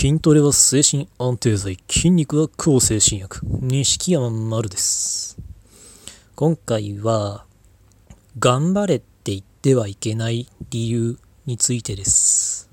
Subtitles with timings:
[0.00, 3.40] 筋トレは精神安定剤、筋肉は抗精神薬。
[3.44, 5.36] 錦山丸です。
[6.36, 7.46] 今回は、
[8.38, 12.70] 頑張れって言ってはいけない理由についてです。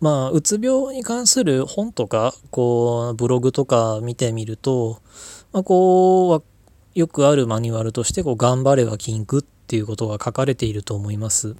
[0.00, 5.02] まあ、うつ病に関する本とか、こう、ブログとか見てみると、
[5.52, 6.44] まあ、こう、
[6.94, 11.56] よくあるマニュアルとして、こう、頑張れは筋肉っていうことが書かれていると思います。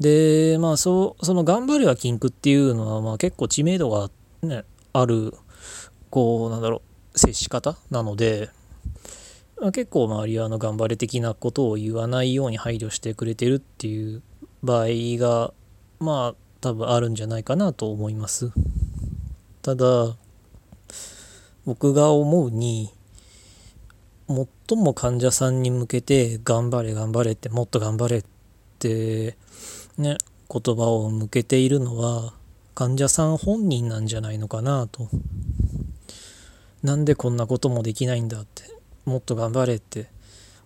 [0.00, 4.10] でまあそうその頑張れは禁句っていうのはまあ結構知名度が、
[4.42, 5.34] ね、ある
[6.10, 6.82] こうなんだろ
[7.14, 8.50] う接し方なので、
[9.60, 14.22] まあ、結構周りはあの頑張れ的なことを言わないように配慮してくれてるっていう
[14.62, 14.86] 場合
[15.18, 15.52] が
[15.98, 18.52] まあ多分あるんじゃないかなと思います。
[19.62, 20.16] ただ
[21.66, 22.90] 僕が思うに
[24.28, 28.24] 最も患者さんに向けて頑張れ頑張れってもっと頑張れっ
[28.78, 29.36] て
[29.98, 30.16] ね、
[30.48, 32.32] 言葉を向けているのは
[32.74, 35.08] 患者さん本人なんじゃないのかなと。
[36.84, 38.62] なんでこんなこともできないんだって、
[39.04, 40.08] もっと頑張れって、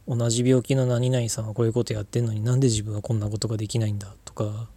[0.07, 4.69] 同じ病気の何々さんはこういうことやってんのになんで自分はこんなことができないんだとか、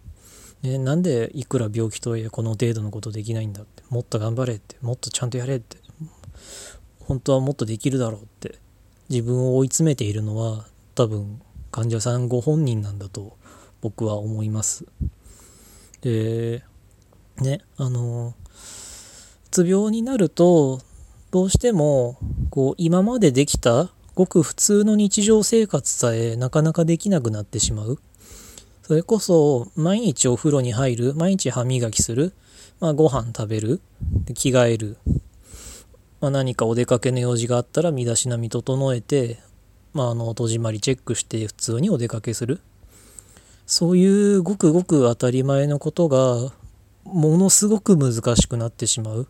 [0.62, 5.76] ね、なんでいくら病気とはいえこの程度のことできないんだって、もっと頑張れって、もっとちゃんとやれって、
[7.00, 8.58] 本当はもっとできるだろうって、
[9.10, 13.36] 自分を追い詰めているのは多分患者さんご本人なんだと
[13.86, 14.84] 僕は思います。
[16.00, 16.64] で、
[17.40, 18.48] ね、あの、う
[19.52, 20.80] つ病になると、
[21.30, 22.18] どうしても、
[22.50, 28.00] こう、今までできた、ごく普通の日常生活さえなかなかできなくなってしまう。
[28.82, 32.32] それこそ、毎日お風呂に入る、毎日歯磨きする、
[32.80, 33.80] まあ、ご飯食べる、
[34.24, 34.96] で着替える、
[36.20, 39.38] まあ、何かお出かけの用事があったら身だしなみ整えて、
[39.94, 42.60] まあ、あの、戸締まりチェックして普通にお出かけする。
[43.66, 46.52] そういうごくごく当たり前のことが
[47.04, 49.28] ものすごく難しくなってしまう。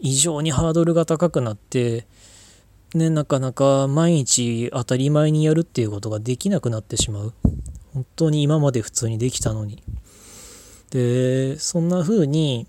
[0.00, 2.06] 異常にハードルが高くなって
[2.94, 7.32] ねなかなか毎日当たり前にやるっていうことができなくなってしまう。
[7.94, 9.82] 本当に今まで普通にできたのに。
[10.90, 12.66] でそんな風に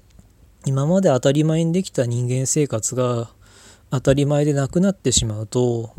[0.67, 3.31] 今まで当たり前にできた人間生活が
[3.89, 5.95] 当たり前でなくなってしまうと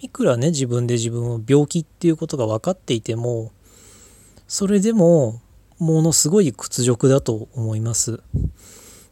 [0.00, 3.52] いくらね自分で自分を病気っていうことが分かっていても
[4.52, 5.40] それでも
[5.78, 8.20] ものすごい屈辱だと思います。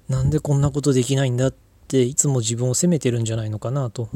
[0.06, 1.54] なんでこんなことできないんだっ
[1.88, 4.10] ていつも自分を責めてるんじゃないのかなと。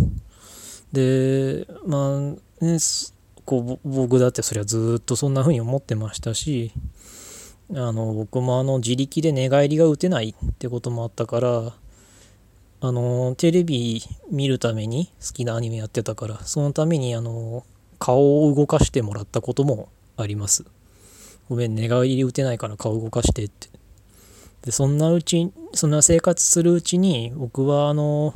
[0.92, 2.16] でま
[2.60, 2.76] あね
[3.46, 6.72] こう僕だってそりゃずっとそんな風に思ってましたし
[7.70, 11.72] あの僕もあの自力で寝返りが打てないってこともあったから
[12.82, 17.64] あのテレビ見るために好きなアニメやってたからそのためにあの
[17.98, 20.66] 顔を動かしてもらったこともあります。
[21.48, 23.68] ごめん、寝返り打てないから顔動かしてって。
[24.62, 28.32] で、そんなうち、そんな生活するうちに、僕は、あの、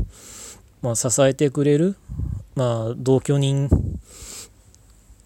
[0.82, 1.97] まあ、支えてくれる、
[2.54, 3.68] まあ、同居人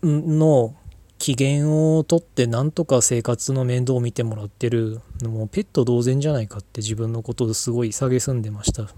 [0.03, 0.75] の
[1.19, 8.89] 機嫌をとって、なんとか生活の面倒を見てもらってる、もうペット同然じゃないかって自分のことをすごい蔑んでました。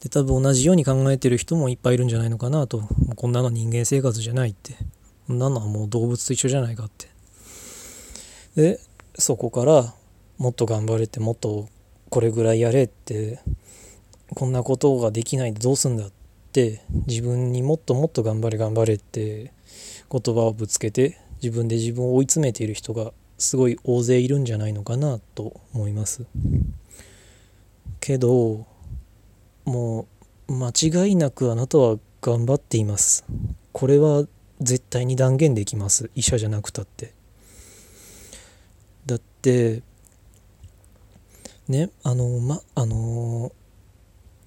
[0.00, 2.82] で、多分同じように考えてる人もいっぱいいるんじゃないのかなと。
[3.16, 4.76] こんなの人間生活じゃないって。
[5.28, 7.08] なのはもう動物と一緒じゃないかって。
[8.56, 8.80] で、
[9.16, 9.94] そこから
[10.38, 11.68] もっと頑張れて、もっと
[12.10, 13.40] これぐらいやれって、
[14.34, 16.12] こんなことができないでどうすんだっ
[16.52, 19.52] て、自分にもっともっと頑張れ頑張れって
[20.10, 26.24] 言葉をぶつけて、自分で自分を追い詰めている人がすごい大勢いるんじゃないのかなと思います。
[28.00, 28.66] けど、
[29.64, 30.06] も
[30.48, 33.24] う間違いなくあなたは頑張っています。
[33.72, 34.24] これは
[34.60, 36.10] 絶対に断言できます。
[36.14, 37.12] 医者じゃなくたって。
[39.06, 39.82] だって
[41.68, 43.52] ねあのまあの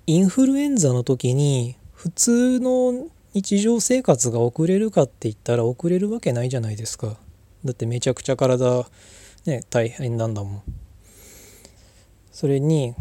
[0.07, 7.17] インフルエンザの時に普通の日常生活が送れるかって言ったら送れるわけないじゃないですか。
[7.65, 8.87] だってめちゃくちゃ体
[9.45, 10.63] ね大変なんだもん。
[12.31, 12.95] それに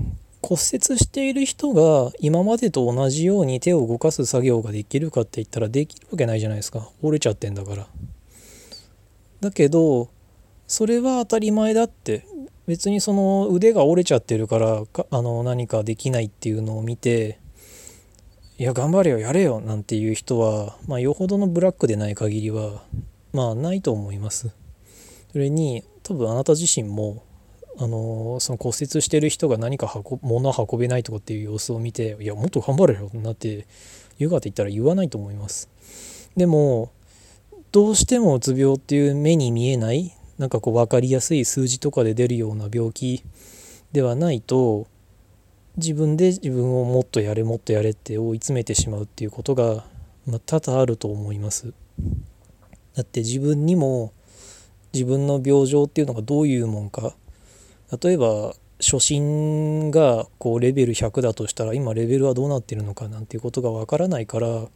[0.47, 6.89] 骨折している人が今までと同じように手を動かす作業ができるかって言ったらできるわけないじゃないですか。
[7.03, 7.89] 折れちゃってんだから。
[9.41, 10.09] だけど
[10.69, 12.25] それは当たり前だって。
[12.67, 17.39] 別にその腕が折れちゃってるからあの何かできないっていうのを見て
[18.59, 22.83] いや頑張れよやれよなんていう人はまあよほどのブラックでない限りは
[23.33, 24.51] まあないと思います。
[25.31, 27.23] それに多分あなた自身も
[27.79, 29.93] あのその骨折してる人が何か
[30.23, 33.67] 物を運べないとかっていう様子を見ていやもっと頑張れよなって
[34.19, 35.69] 言うかって言ったら言わないと思います
[36.37, 36.91] でも
[37.73, 43.23] どうしてもうつ病っていう目に見えないなんかこう分かりやすい数字とかで出るような病気
[43.93, 44.87] ではないと
[45.77, 49.85] 自分で自分をもっとやれもっとやれって追い詰めてしまうっていうことが、
[50.27, 51.75] まあ、多々あると思います。
[52.95, 54.13] だって自分にも
[54.95, 57.15] 自分の病状っていうのがどういうもんか
[58.03, 64.67] 例えば初心がこうレベル100だとしたら今レベルはどうなってるのかなんていうことがわからないから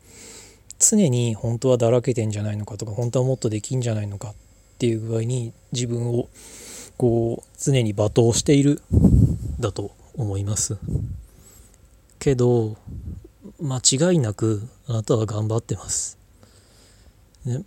[0.78, 4.34] 常に本当はだらけてんじゃないのかとか本当はもっとできんじゃないのかっ
[4.78, 6.28] ていう具合に自分を
[6.96, 8.80] こう常に罵倒している
[9.58, 10.78] だと思います。
[12.18, 12.76] けど
[13.60, 16.18] 間違いなくあなたは頑張ってます、
[17.44, 17.62] ね、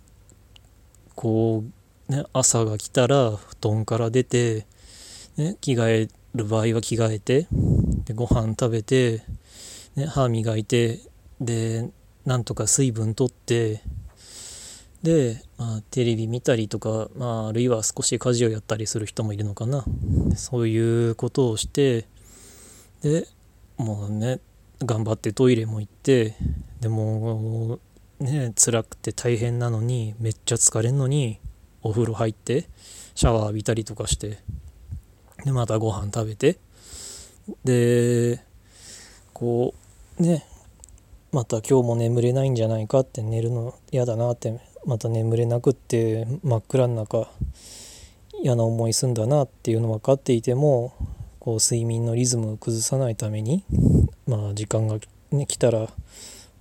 [1.14, 1.64] こ
[2.08, 4.66] うね朝が来たら布団から出て、
[5.36, 7.46] ね、着替える場合は着替えて
[8.04, 9.22] でご飯食べて、
[9.96, 11.00] ね、歯磨いて
[11.40, 11.90] で
[12.24, 13.82] なんとか水分とって
[15.02, 19.84] で、まあ、テレビ見たりとか、まあ、あるいは少し家事をやったりする人もいるのかな。
[20.34, 22.06] そういうことをして
[23.02, 23.26] で
[23.76, 24.40] もうね
[24.80, 26.34] 頑張ってトイレも行って
[26.80, 27.78] でも
[28.18, 31.38] ね辛くて大変なのにめっちゃ疲れんのに
[31.82, 32.68] お風呂入って
[33.14, 34.38] シャワー浴びたりとかして
[35.44, 36.58] でまたご飯食べて。
[37.64, 38.40] で
[39.34, 39.74] こ
[40.18, 40.46] うね
[41.32, 47.28] また今日も眠れないんじゃないかって寝るの嫌だなってまた眠れなくって真っ暗の中
[48.42, 50.94] 嫌な思いすんだなっていうの分かっていても
[51.40, 53.64] こう睡眠のリズムを崩さないために
[54.26, 54.98] まあ時間が、
[55.32, 55.88] ね、来たら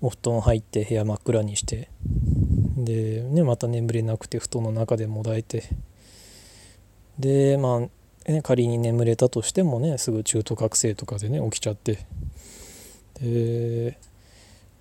[0.01, 1.89] お布団入って部屋真っ暗にして
[2.75, 5.63] で、ね、また眠れなくて布団の中でもだえて。
[7.19, 7.89] でまあ、
[8.27, 11.99] ね、仮に眠れたとしてもねすぐ中途覚醒とかでね起きちゃって。
[13.19, 13.97] で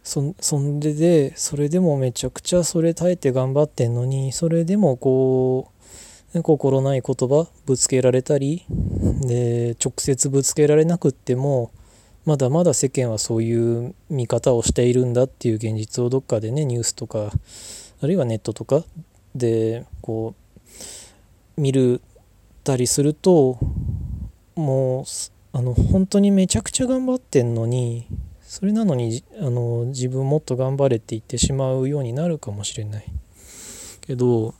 [0.02, 5.70] そそんででそれでもめちゃくちゃそれ耐えて頑張ってんのにそれでもこ
[6.34, 11.70] う、ね、心ない言葉ぶつけられたりで直接ぶつけられなくっても
[12.24, 17.30] まだまだ世間はそういう見方をしているんだっていう現実をどっかでねニュースとか
[18.00, 18.82] あるいはネットとか
[19.36, 20.34] でこ
[21.56, 22.00] う見る
[22.64, 23.58] たりすると
[24.54, 25.04] もう
[25.52, 28.06] あの本当にめちゃくちゃ頑張ってんのに
[28.42, 33.06] それなのにあの自分もっと頑張れって言ってしまうようになるかもしれない。
[34.02, 34.54] けど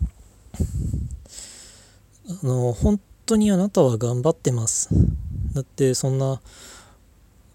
[2.29, 4.89] あの本当にあなたは頑張ってます。
[5.55, 6.41] だってそんな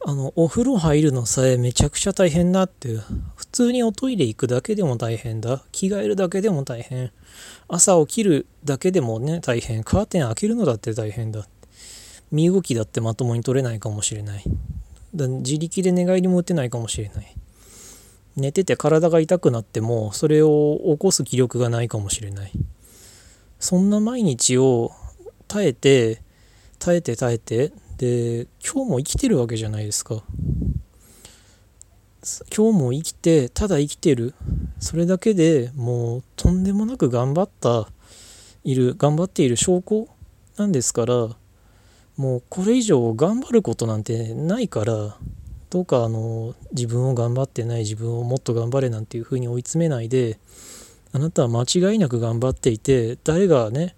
[0.09, 2.97] あのお風呂入るのさえめちゃくちゃ大変だって
[3.35, 5.65] 普通におトイレ行くだけでも大変だ。
[5.73, 7.11] 着替えるだけでも大変。
[7.67, 9.83] 朝起きるだけでもね大変。
[9.83, 11.45] カーテン開けるのだって大変だ。
[12.31, 14.45] 身動きだってまともに取れないかもしれない。
[15.13, 17.35] だ自力で寝返りも打てないかもしれない。
[18.37, 22.53] 寝てて体が痛くなってもそれを起こす気力がないかもしれない。
[23.59, 24.93] そんな毎日を
[25.49, 26.21] 耐えて
[26.79, 30.23] 耐えて耐えてで今日も生きてるわけじゃないですか。
[32.55, 34.33] 今日も生きてただ生きてる。
[34.79, 37.87] それだけでもうとんでもなく頑張った
[38.63, 40.07] いる頑張っている証拠
[40.57, 41.29] なんですから
[42.17, 45.17] もうこれ以上頑張ることなんてないから
[45.69, 50.39] どうかあの自分を頑張ってない自分をもっと頑張れなんていうふうに追い詰めないで
[51.13, 53.95] あなたは間違いなく頑張っていて誰がね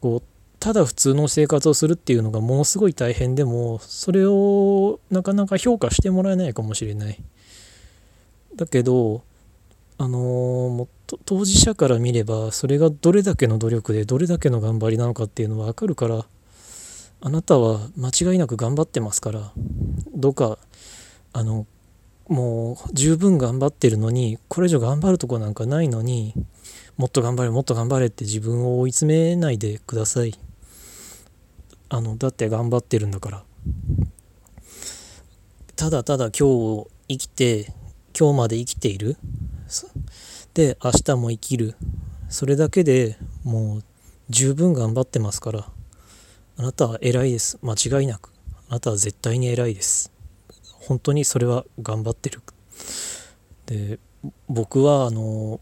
[0.00, 0.22] こう
[0.60, 7.22] ただ普通の生活をするっていうのがものすごい大変でもそれをなかなか評価してもらえないかもしれない。
[8.56, 9.22] だけど
[9.98, 16.26] あのもう当事者から見ればそれがどれだけの努力でどれだけの頑張りなのかっていうのは分かるから
[17.20, 19.52] あなたは間違いなく頑張ってますから
[20.14, 20.58] どうか
[21.32, 21.66] あの
[22.28, 26.34] もう十分頑張ってるのにこれ以上頑張るとこなんかないのに
[26.96, 30.47] もっと頑張れもっと頑張れって自分を追い詰めないでください。
[31.88, 33.44] あのだって頑張ってるんだから
[35.76, 37.72] ただただ今日を生きて
[38.18, 39.16] 今日まで生きている
[40.54, 41.76] で明日も生きる
[42.28, 43.84] それだけでもう
[44.28, 45.68] 十分頑張ってますから
[46.60, 47.56] あなたは偉いです。
[47.62, 48.32] 間違いなく。
[48.68, 50.10] あなたは絶対に偉いです。
[50.80, 52.42] 本当にそれは頑張ってる。
[53.66, 54.00] で、
[54.48, 55.60] 僕はあの、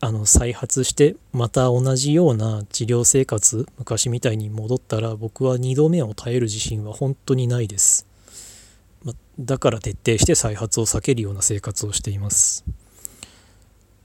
[0.00, 8.06] あの再発してまた同じような治療生活昔みたいに戻ったら僕は2度目を耐える自信は本当にないです、
[9.02, 12.64] ま、だから徹底して再発を避けるような生活をしています。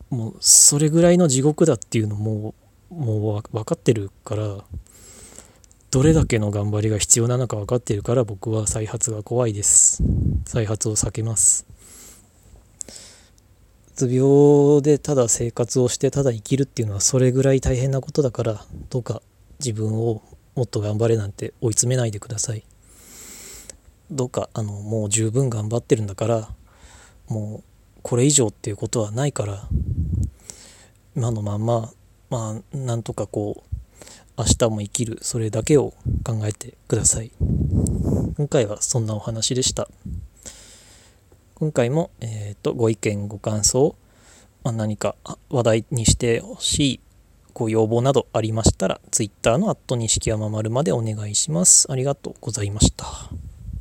[0.10, 2.56] もうそれぐらいの地獄だっていうのも
[2.90, 4.64] もう分かってるから
[5.92, 10.04] どれだけの頑張りが必要なのか分かってるから僕は再発が怖いです。
[10.46, 11.66] 再発を避けます。
[14.00, 19.22] つ病でただ生活をしてただ生きるっていうのはそれぐらい大変なことだからどうか
[19.60, 20.22] 自分を
[20.56, 22.64] もっと頑張れなんて追い詰めないでください。
[24.10, 26.50] どうかあのもう十分頑張ってるんだから
[27.28, 27.64] もう
[28.02, 29.68] これ以上っていうことはないから
[31.16, 31.92] 今のまんま
[32.30, 33.76] まあなんとかこう
[34.38, 37.32] 明日も生きるそれだけを考えてください。
[38.38, 39.90] 今回はそんなお話でした。
[41.60, 43.96] 今回も、えーと、ご意見ご感想、
[44.64, 45.16] まあ、何か
[45.50, 47.00] 話題にしてほしい
[47.54, 51.92] ご要望などありましたら Twitter のアット錦山丸までお願いします。
[51.92, 53.06] ありがとうございました。